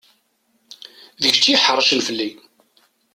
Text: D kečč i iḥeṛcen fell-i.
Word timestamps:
D 1.21 1.23
kečč 1.33 1.43
i 1.47 1.53
iḥeṛcen 1.55 1.99
fell-i. 2.07 2.29